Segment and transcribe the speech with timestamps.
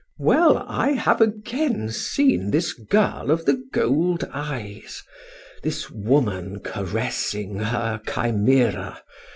[0.17, 5.03] Well, I have again seen this girl of the gold eyes,
[5.61, 9.03] this woman caressing her chimera.